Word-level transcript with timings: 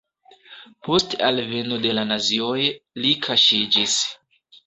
Post 0.87 1.11
alveno 1.27 1.77
de 1.83 1.91
la 1.99 2.05
nazioj 2.13 2.57
li 3.03 3.13
kaŝiĝis. 3.27 3.97